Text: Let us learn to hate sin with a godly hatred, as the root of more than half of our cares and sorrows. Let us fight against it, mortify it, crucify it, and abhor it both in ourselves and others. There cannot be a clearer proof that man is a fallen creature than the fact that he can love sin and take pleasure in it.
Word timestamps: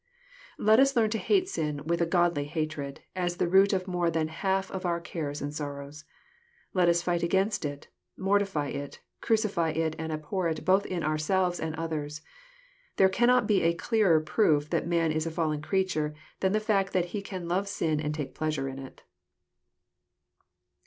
Let 0.57 0.79
us 0.79 0.95
learn 0.95 1.11
to 1.11 1.19
hate 1.19 1.47
sin 1.47 1.83
with 1.85 2.01
a 2.01 2.07
godly 2.07 2.45
hatred, 2.45 3.01
as 3.15 3.37
the 3.37 3.47
root 3.47 3.71
of 3.71 3.87
more 3.87 4.09
than 4.09 4.29
half 4.29 4.71
of 4.71 4.83
our 4.83 4.99
cares 4.99 5.43
and 5.43 5.53
sorrows. 5.53 6.05
Let 6.73 6.89
us 6.89 7.03
fight 7.03 7.21
against 7.21 7.65
it, 7.65 7.87
mortify 8.17 8.69
it, 8.69 8.99
crucify 9.21 9.69
it, 9.73 9.95
and 9.99 10.11
abhor 10.11 10.47
it 10.47 10.65
both 10.65 10.87
in 10.87 11.03
ourselves 11.03 11.59
and 11.59 11.75
others. 11.75 12.23
There 12.95 13.09
cannot 13.09 13.45
be 13.45 13.61
a 13.61 13.75
clearer 13.75 14.19
proof 14.21 14.71
that 14.71 14.87
man 14.87 15.11
is 15.11 15.27
a 15.27 15.29
fallen 15.31 15.61
creature 15.61 16.15
than 16.39 16.53
the 16.53 16.59
fact 16.59 16.93
that 16.93 17.05
he 17.13 17.21
can 17.21 17.47
love 17.47 17.67
sin 17.67 17.99
and 17.99 18.15
take 18.15 18.33
pleasure 18.33 18.67
in 18.67 18.79
it. 18.79 19.03